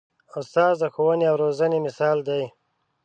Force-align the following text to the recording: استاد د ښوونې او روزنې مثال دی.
استاد 0.39 0.73
د 0.81 0.83
ښوونې 0.93 1.25
او 1.31 1.35
روزنې 1.43 1.77
مثال 1.87 2.17
دی. 2.27 2.43